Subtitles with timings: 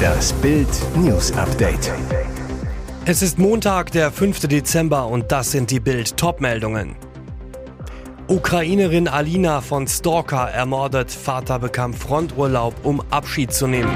[0.00, 1.92] Das Bild News Update.
[3.04, 4.48] Es ist Montag, der 5.
[4.48, 6.96] Dezember und das sind die Bild Topmeldungen.
[8.28, 13.90] Ukrainerin Alina von Stalker ermordet, Vater bekam Fronturlaub, um Abschied zu nehmen.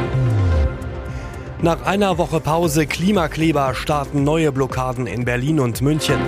[1.63, 6.19] Nach einer Woche Pause Klimakleber starten neue Blockaden in Berlin und München.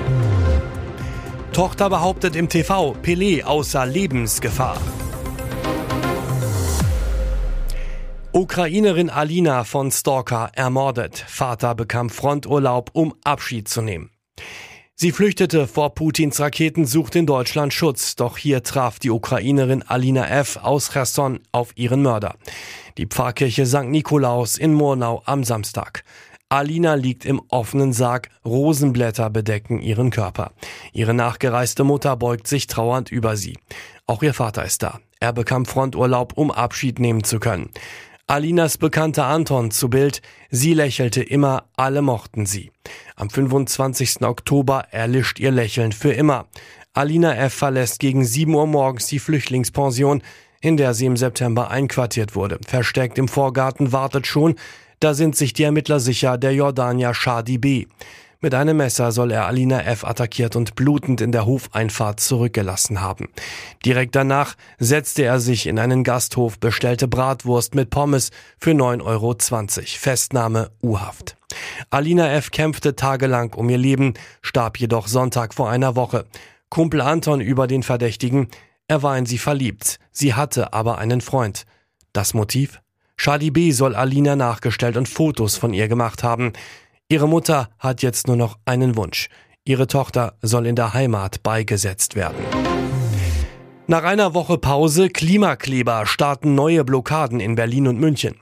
[1.52, 4.76] Tochter behauptet im TV, Pelé außer Lebensgefahr.
[8.36, 11.24] Ukrainerin Alina von Stalker ermordet.
[11.26, 14.10] Vater bekam Fronturlaub, um Abschied zu nehmen.
[14.94, 18.14] Sie flüchtete vor Putins Raketen, sucht in Deutschland Schutz.
[18.14, 20.58] Doch hier traf die Ukrainerin Alina F.
[20.58, 22.34] aus Cherson auf ihren Mörder.
[22.98, 23.84] Die Pfarrkirche St.
[23.84, 26.04] Nikolaus in Murnau am Samstag.
[26.50, 30.52] Alina liegt im offenen Sarg, Rosenblätter bedecken ihren Körper.
[30.92, 33.56] Ihre nachgereiste Mutter beugt sich trauernd über sie.
[34.06, 35.00] Auch ihr Vater ist da.
[35.20, 37.70] Er bekam Fronturlaub, um Abschied nehmen zu können.
[38.28, 42.72] Alinas Bekannter Anton zu Bild, sie lächelte immer, alle mochten sie.
[43.14, 44.22] Am 25.
[44.22, 46.48] Oktober erlischt ihr Lächeln für immer.
[46.92, 47.54] Alina F.
[47.54, 50.24] verlässt gegen 7 Uhr morgens die Flüchtlingspension,
[50.60, 52.58] in der sie im September einquartiert wurde.
[52.66, 54.56] Verstärkt im Vorgarten wartet schon
[55.00, 57.86] da sind sich die Ermittler sicher, der Jordanier Shadi B.
[58.46, 60.04] Mit einem Messer soll er Alina F.
[60.04, 63.28] attackiert und blutend in der Hofeinfahrt zurückgelassen haben.
[63.84, 69.36] Direkt danach setzte er sich in einen Gasthof, bestellte Bratwurst mit Pommes für 9,20 Euro.
[69.98, 71.36] Festnahme U-Haft.
[71.90, 72.52] Alina F.
[72.52, 76.24] kämpfte tagelang um ihr Leben, starb jedoch Sonntag vor einer Woche.
[76.68, 78.46] Kumpel Anton über den Verdächtigen,
[78.86, 81.66] er war in sie verliebt, sie hatte aber einen Freund.
[82.12, 82.80] Das Motiv?
[83.16, 83.72] Charlie B.
[83.72, 86.52] soll Alina nachgestellt und Fotos von ihr gemacht haben.
[87.08, 89.28] Ihre Mutter hat jetzt nur noch einen Wunsch.
[89.64, 92.44] Ihre Tochter soll in der Heimat beigesetzt werden.
[93.86, 98.34] Nach einer Woche Pause Klimakleber starten neue Blockaden in Berlin und München.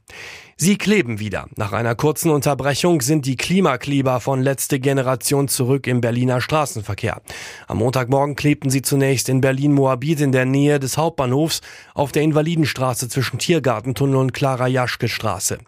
[0.56, 1.46] Sie kleben wieder.
[1.56, 7.20] Nach einer kurzen Unterbrechung sind die Klimakleber von letzte Generation zurück im Berliner Straßenverkehr.
[7.66, 11.60] Am Montagmorgen klebten sie zunächst in Berlin-Moabit in der Nähe des Hauptbahnhofs
[11.92, 15.58] auf der Invalidenstraße zwischen Tiergartentunnel und Clara-Jaschke-Straße.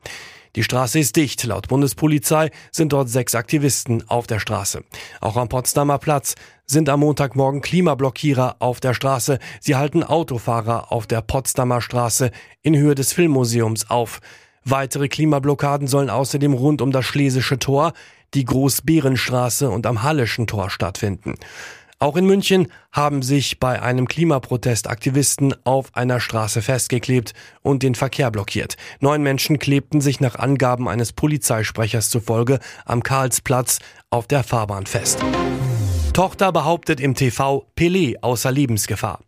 [0.56, 1.44] Die Straße ist dicht.
[1.44, 4.82] Laut Bundespolizei sind dort sechs Aktivisten auf der Straße.
[5.20, 6.34] Auch am Potsdamer Platz
[6.64, 9.38] sind am Montagmorgen Klimablockierer auf der Straße.
[9.60, 12.30] Sie halten Autofahrer auf der Potsdamer Straße
[12.62, 14.20] in Höhe des Filmmuseums auf.
[14.64, 17.92] Weitere Klimablockaden sollen außerdem rund um das Schlesische Tor,
[18.34, 21.34] die Großbärenstraße und am Hallischen Tor stattfinden.
[21.98, 27.94] Auch in München haben sich bei einem Klimaprotest Aktivisten auf einer Straße festgeklebt und den
[27.94, 28.76] Verkehr blockiert.
[29.00, 33.78] Neun Menschen klebten sich nach Angaben eines Polizeisprechers zufolge am Karlsplatz
[34.10, 35.24] auf der Fahrbahn fest.
[36.12, 39.20] Tochter behauptet im TV Pelé außer Lebensgefahr.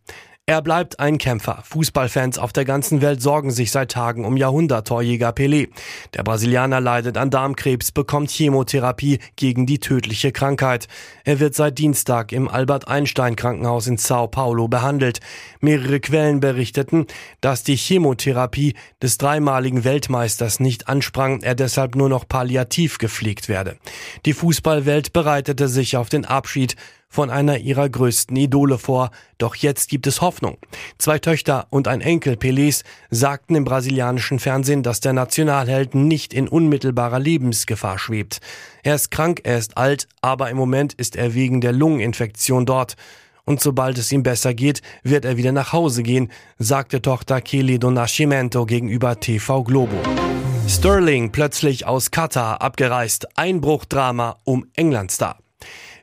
[0.49, 1.61] Er bleibt ein Kämpfer.
[1.63, 5.69] Fußballfans auf der ganzen Welt sorgen sich seit Tagen um Jahrhundert-Torjäger Pelé.
[6.15, 10.87] Der Brasilianer leidet an Darmkrebs, bekommt Chemotherapie gegen die tödliche Krankheit.
[11.23, 15.19] Er wird seit Dienstag im Albert-Einstein-Krankenhaus in Sao Paulo behandelt.
[15.59, 17.05] Mehrere Quellen berichteten,
[17.41, 18.73] dass die Chemotherapie
[19.03, 23.77] des dreimaligen Weltmeisters nicht ansprang, er deshalb nur noch palliativ gepflegt werde.
[24.25, 26.75] Die Fußballwelt bereitete sich auf den Abschied
[27.09, 29.09] von einer ihrer größten Idole vor.
[29.39, 30.57] Doch jetzt gibt es Hoffnung.
[30.97, 36.47] Zwei Töchter und ein Enkel Pelés sagten im brasilianischen Fernsehen, dass der Nationalheld nicht in
[36.47, 38.39] unmittelbarer Lebensgefahr schwebt.
[38.83, 42.95] Er ist krank, er ist alt, aber im Moment ist er wegen der Lungeninfektion dort.
[43.45, 47.79] Und sobald es ihm besser geht, wird er wieder nach Hause gehen, sagte Tochter Kelly
[47.79, 49.97] do Nascimento gegenüber TV Globo.
[50.67, 53.35] Sterling plötzlich aus Katar abgereist.
[53.35, 55.39] Einbruchdrama um Englandstar.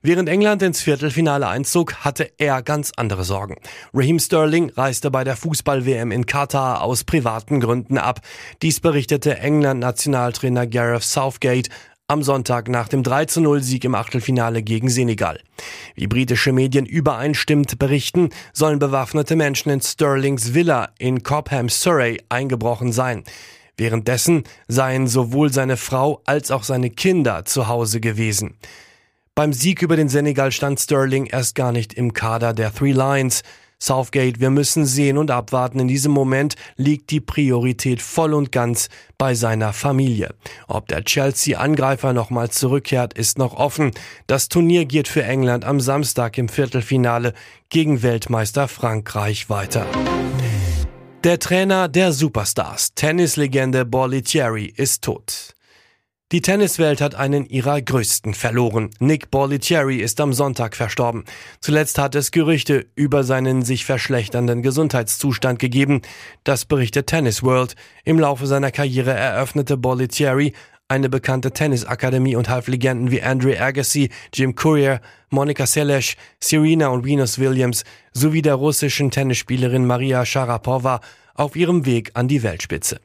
[0.06, 3.56] Während England ins Viertelfinale einzog, hatte er ganz andere Sorgen.
[3.92, 8.20] Raheem Sterling reiste bei der Fußball-WM in Katar aus privaten Gründen ab.
[8.62, 11.70] Dies berichtete England-Nationaltrainer Gareth Southgate
[12.06, 15.40] am Sonntag nach dem 3-0-Sieg im Achtelfinale gegen Senegal.
[15.96, 22.92] Wie britische Medien übereinstimmend berichten, sollen bewaffnete Menschen in Sterlings Villa in Cobham, Surrey eingebrochen
[22.92, 23.24] sein.
[23.76, 28.56] Währenddessen seien sowohl seine Frau als auch seine Kinder zu Hause gewesen.
[29.38, 33.42] Beim Sieg über den Senegal stand Sterling erst gar nicht im Kader der Three Lions.
[33.78, 35.78] Southgate, wir müssen sehen und abwarten.
[35.78, 38.88] In diesem Moment liegt die Priorität voll und ganz
[39.18, 40.34] bei seiner Familie.
[40.68, 43.91] Ob der Chelsea-Angreifer nochmal zurückkehrt, ist noch offen.
[44.27, 47.34] Das Turnier geht für England am Samstag im Viertelfinale
[47.68, 49.84] gegen Weltmeister Frankreich weiter.
[51.24, 55.55] Der Trainer der Superstars, Tennislegende Bollettieri, ist tot.
[56.32, 58.90] Die Tenniswelt hat einen ihrer größten verloren.
[58.98, 61.24] Nick Bollettieri ist am Sonntag verstorben.
[61.60, 66.02] Zuletzt hat es Gerüchte über seinen sich verschlechternden Gesundheitszustand gegeben.
[66.42, 67.76] Das berichtet Tennis World.
[68.04, 70.52] Im Laufe seiner Karriere eröffnete Bollettieri
[70.88, 75.00] eine bekannte Tennisakademie und half Legenden wie Andre Agassi, Jim Courier,
[75.30, 81.00] Monika Seles, Serena und Venus Williams sowie der russischen Tennisspielerin Maria Sharapova
[81.34, 83.00] auf ihrem Weg an die Weltspitze.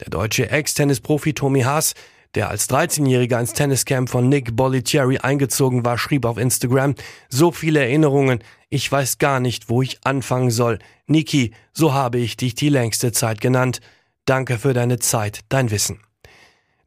[0.00, 1.92] Der deutsche Ex-Tennisprofi Tommy Haas
[2.34, 6.94] der als 13-Jähriger ins Tenniscamp von Nick Bollettieri eingezogen war, schrieb auf Instagram,
[7.28, 10.78] so viele Erinnerungen, ich weiß gar nicht, wo ich anfangen soll.
[11.06, 13.80] Niki, so habe ich dich die längste Zeit genannt.
[14.24, 16.00] Danke für deine Zeit, dein Wissen.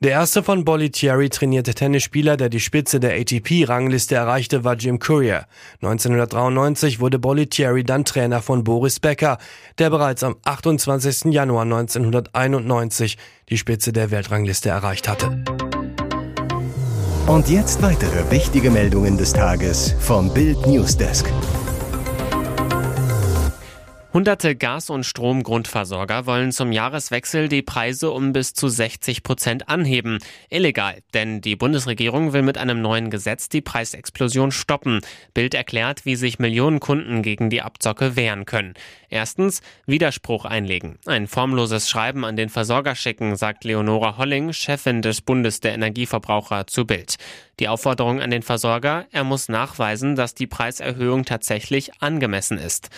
[0.02, 5.46] Der erste von Bollettieri trainierte Tennisspieler, der die Spitze der ATP-Rangliste erreichte, war Jim Courier.
[5.82, 9.38] 1993 wurde Bollettieri dann Trainer von Boris Becker,
[9.78, 11.34] der bereits am 28.
[11.34, 15.44] Januar 1991 die Spitze der Weltrangliste erreicht hatte.
[17.28, 21.26] Und jetzt weitere wichtige Meldungen des Tages vom Bild Newsdesk.
[24.16, 30.20] Hunderte Gas- und Stromgrundversorger wollen zum Jahreswechsel die Preise um bis zu 60 Prozent anheben.
[30.50, 35.02] Illegal, denn die Bundesregierung will mit einem neuen Gesetz die Preisexplosion stoppen.
[35.34, 38.76] Bild erklärt, wie sich Millionen Kunden gegen die Abzocke wehren können.
[39.10, 40.98] Erstens, Widerspruch einlegen.
[41.06, 46.68] Ein formloses Schreiben an den Versorger schicken, sagt Leonora Holling, Chefin des Bundes der Energieverbraucher
[46.68, 47.16] zu Bild.
[47.60, 52.90] Die Aufforderung an den Versorger, er muss nachweisen, dass die Preiserhöhung tatsächlich angemessen ist.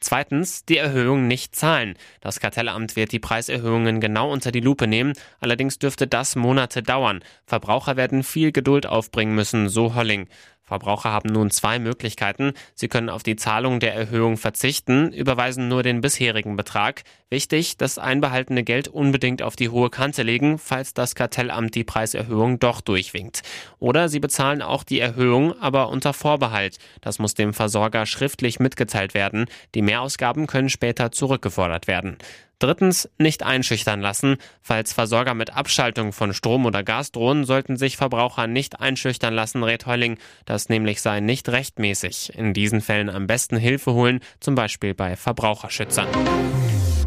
[0.00, 1.96] Zweitens, die Erhöhung nicht zahlen.
[2.20, 7.24] Das Kartellamt wird die Preiserhöhungen genau unter die Lupe nehmen, allerdings dürfte das Monate dauern.
[7.46, 10.28] Verbraucher werden viel Geduld aufbringen müssen, so Holling.
[10.66, 12.52] Verbraucher haben nun zwei Möglichkeiten.
[12.74, 17.04] Sie können auf die Zahlung der Erhöhung verzichten, überweisen nur den bisherigen Betrag.
[17.30, 22.58] Wichtig, das einbehaltene Geld unbedingt auf die hohe Kante legen, falls das Kartellamt die Preiserhöhung
[22.58, 23.42] doch durchwinkt.
[23.78, 26.78] Oder Sie bezahlen auch die Erhöhung, aber unter Vorbehalt.
[27.00, 29.46] Das muss dem Versorger schriftlich mitgeteilt werden.
[29.76, 32.18] Die Mehrausgaben können später zurückgefordert werden.
[32.58, 34.38] Drittens, nicht einschüchtern lassen.
[34.62, 39.62] Falls Versorger mit Abschaltung von Strom oder Gas drohen, sollten sich Verbraucher nicht einschüchtern lassen,
[39.62, 40.18] rät Heuling.
[40.46, 42.32] Das nämlich sei nicht rechtmäßig.
[42.34, 46.08] In diesen Fällen am besten Hilfe holen, zum Beispiel bei Verbraucherschützern.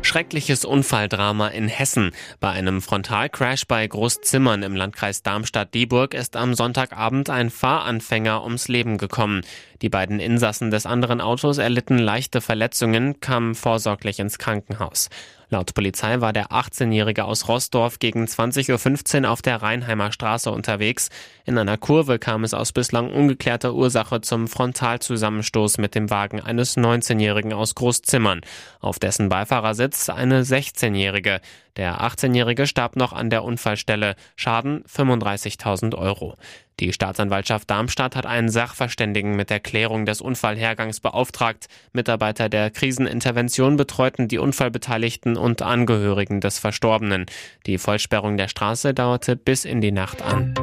[0.01, 2.11] Schreckliches Unfalldrama in Hessen.
[2.39, 8.97] Bei einem Frontalcrash bei Großzimmern im Landkreis Darmstadt-Dieburg ist am Sonntagabend ein Fahranfänger ums Leben
[8.97, 9.41] gekommen.
[9.81, 15.09] Die beiden Insassen des anderen Autos erlitten leichte Verletzungen, kamen vorsorglich ins Krankenhaus.
[15.51, 21.09] Laut Polizei war der 18-Jährige aus Rossdorf gegen 20.15 Uhr auf der Rheinheimer Straße unterwegs.
[21.43, 26.77] In einer Kurve kam es aus bislang ungeklärter Ursache zum Frontalzusammenstoß mit dem Wagen eines
[26.77, 28.41] 19-Jährigen aus Großzimmern.
[28.79, 31.41] Auf dessen Beifahrersitz eine 16-Jährige.
[31.77, 34.15] Der 18-Jährige starb noch an der Unfallstelle.
[34.35, 36.35] Schaden 35.000 Euro.
[36.79, 41.67] Die Staatsanwaltschaft Darmstadt hat einen Sachverständigen mit der Klärung des Unfallhergangs beauftragt.
[41.91, 47.25] Mitarbeiter der Krisenintervention betreuten die Unfallbeteiligten und Angehörigen des Verstorbenen.
[47.65, 50.53] Die Vollsperrung der Straße dauerte bis in die Nacht an.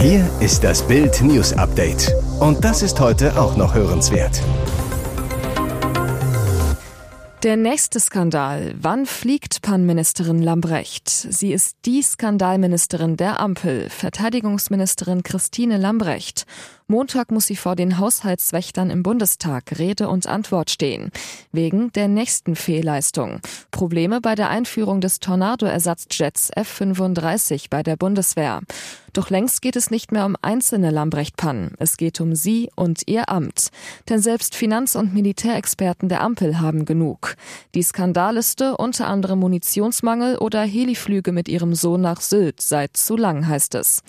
[0.00, 2.12] Hier ist das Bild News Update.
[2.40, 4.42] Und das ist heute auch noch hörenswert.
[7.42, 8.72] Der nächste Skandal.
[8.78, 11.08] Wann fliegt Pannenministerin Lambrecht?
[11.08, 16.46] Sie ist die Skandalministerin der Ampel, Verteidigungsministerin Christine Lambrecht.
[16.86, 21.10] Montag muss sie vor den Haushaltswächtern im Bundestag Rede und Antwort stehen.
[21.52, 23.40] Wegen der nächsten Fehlleistung.
[23.70, 28.60] Probleme bei der Einführung des Tornado-Ersatzjets F-35 bei der Bundeswehr.
[29.12, 31.74] Doch längst geht es nicht mehr um einzelne Lambrecht-Pannen.
[31.78, 33.68] Es geht um sie und ihr Amt.
[34.08, 37.36] Denn selbst Finanz- und Militärexperten der Ampel haben genug.
[37.74, 43.46] Die Skandalliste, unter anderem Munitionsmangel oder Heliflüge mit ihrem Sohn nach Sylt, sei zu lang,
[43.46, 44.02] heißt es.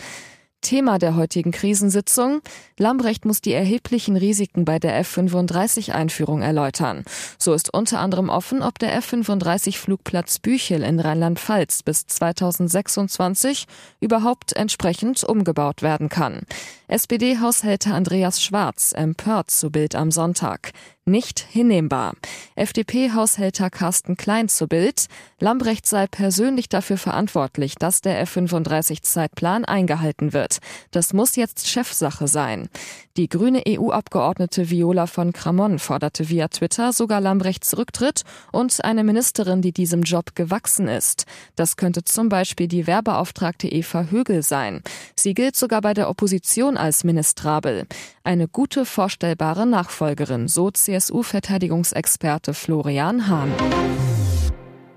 [0.63, 2.41] Thema der heutigen Krisensitzung.
[2.79, 7.03] Lambrecht muss die erheblichen Risiken bei der F-35-Einführung erläutern.
[7.37, 13.65] So ist unter anderem offen, ob der F-35-Flugplatz Büchel in Rheinland-Pfalz bis 2026
[13.99, 16.41] überhaupt entsprechend umgebaut werden kann.
[16.87, 20.71] SPD-Haushälter Andreas Schwarz empört zu Bild am Sonntag
[21.05, 22.13] nicht hinnehmbar.
[22.55, 25.07] FDP-Haushälter Carsten Klein zu Bild.
[25.39, 30.59] Lambrecht sei persönlich dafür verantwortlich, dass der F-35-Zeitplan eingehalten wird.
[30.91, 32.69] Das muss jetzt Chefsache sein.
[33.15, 39.61] Die grüne EU-Abgeordnete Viola von Cramon forderte via Twitter sogar Lambrechts Rücktritt und eine Ministerin,
[39.61, 41.25] die diesem Job gewachsen ist.
[41.55, 44.81] Das könnte zum Beispiel die Wehrbeauftragte Eva Högel sein.
[45.15, 47.85] Sie gilt sogar bei der Opposition als ministrabel.
[48.23, 53.51] Eine gute vorstellbare Nachfolgerin, so CSU-Verteidigungsexperte Florian Hahn.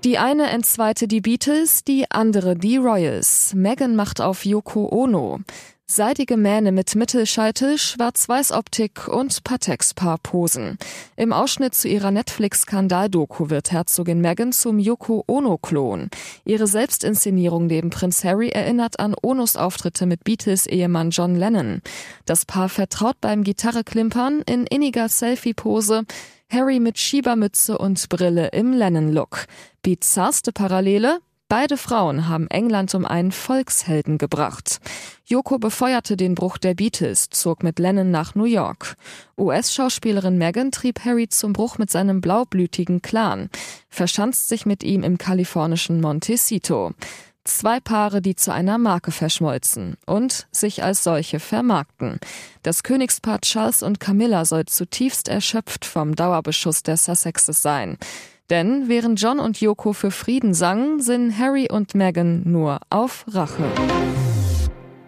[0.03, 3.53] Die eine entzweite die Beatles, die andere die Royals.
[3.55, 5.39] Meghan macht auf Yoko Ono.
[5.89, 10.77] Seidige Mähne mit Mittelscheitel, Schwarz-Weiß-Optik und Patex-Paar-Posen.
[11.15, 16.09] Im Ausschnitt zu ihrer Netflix-Skandal-Doku wird Herzogin Meghan zum Yoko Ono-Klon.
[16.43, 21.81] Ihre Selbstinszenierung neben Prinz Harry erinnert an Onos Auftritte mit Beatles-Ehemann John Lennon.
[22.25, 26.03] Das Paar vertraut beim Gitarreklimpern in inniger Selfie-Pose.
[26.51, 29.45] Harry mit Schiebermütze und Brille im Lennon-Look.
[29.83, 31.19] Bizarrste Parallele?
[31.49, 34.81] Beide Frauen haben England um einen Volkshelden gebracht.
[35.25, 38.97] Yoko befeuerte den Bruch der Beatles, zog mit Lennon nach New York.
[39.37, 43.49] US-Schauspielerin Meghan trieb Harry zum Bruch mit seinem blaublütigen Clan,
[43.87, 46.91] verschanzt sich mit ihm im kalifornischen Montecito.
[47.45, 52.19] Zwei Paare, die zu einer Marke verschmolzen und sich als solche vermarkten.
[52.61, 57.97] Das Königspaar Charles und Camilla soll zutiefst erschöpft vom Dauerbeschuss der Sussexes sein.
[58.49, 63.65] Denn während John und Yoko für Frieden sangen, sind Harry und Meghan nur auf Rache.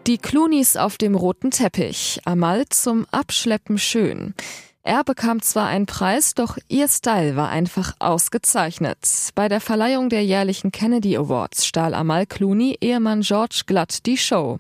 [0.07, 4.33] Die Clooney's auf dem roten Teppich, Amal zum Abschleppen schön.
[4.81, 8.97] Er bekam zwar einen Preis, doch ihr Style war einfach ausgezeichnet.
[9.35, 14.59] Bei der Verleihung der jährlichen Kennedy Awards stahl Amal Clooney Ehemann George glatt die Show.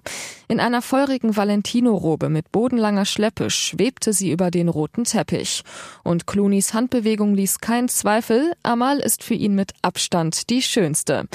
[0.49, 5.63] In einer feurigen Valentino-Robe mit bodenlanger Schleppe schwebte sie über den roten Teppich.
[6.03, 11.27] Und Clooneys Handbewegung ließ keinen Zweifel, Amal ist für ihn mit Abstand die schönste.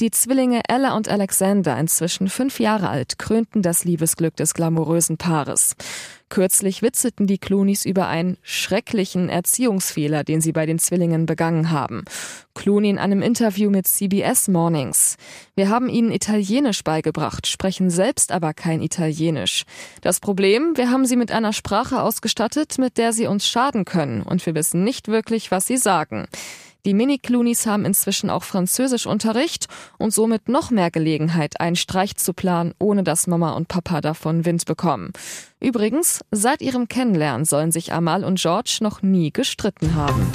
[0.00, 5.74] Die Zwillinge Ella und Alexander, inzwischen fünf Jahre alt, krönten das Liebesglück des glamourösen Paares.
[6.28, 12.04] Kürzlich witzelten die Clooneys über einen schrecklichen Erziehungsfehler, den sie bei den Zwillingen begangen haben.
[12.54, 15.16] Clooney in einem Interview mit CBS Mornings.
[15.56, 19.64] Wir haben ihnen Italienisch beigebracht, sprechen selbst aber kein Italienisch.
[20.00, 24.22] Das Problem, wir haben sie mit einer Sprache ausgestattet, mit der sie uns schaden können,
[24.22, 26.28] und wir wissen nicht wirklich, was sie sagen.
[26.88, 29.66] Die Mini-Cloonies haben inzwischen auch Französischunterricht
[29.98, 34.46] und somit noch mehr Gelegenheit, einen Streich zu planen, ohne dass Mama und Papa davon
[34.46, 35.12] Wind bekommen.
[35.60, 40.32] Übrigens, seit ihrem Kennenlernen sollen sich Amal und George noch nie gestritten haben.